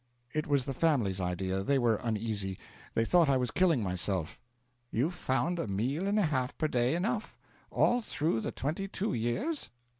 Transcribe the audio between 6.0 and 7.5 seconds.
and a half per day enough,